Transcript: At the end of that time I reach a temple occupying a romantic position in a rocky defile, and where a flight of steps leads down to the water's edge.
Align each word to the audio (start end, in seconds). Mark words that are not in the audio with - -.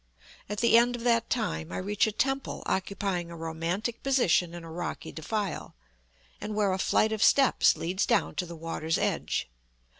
At 0.49 0.61
the 0.61 0.79
end 0.79 0.95
of 0.95 1.03
that 1.03 1.29
time 1.29 1.71
I 1.71 1.77
reach 1.77 2.07
a 2.07 2.11
temple 2.11 2.63
occupying 2.65 3.29
a 3.29 3.35
romantic 3.35 4.01
position 4.01 4.55
in 4.55 4.63
a 4.63 4.71
rocky 4.71 5.11
defile, 5.11 5.75
and 6.41 6.55
where 6.55 6.73
a 6.73 6.79
flight 6.79 7.11
of 7.11 7.21
steps 7.21 7.77
leads 7.77 8.07
down 8.07 8.33
to 8.37 8.47
the 8.47 8.55
water's 8.55 8.97
edge. 8.97 9.47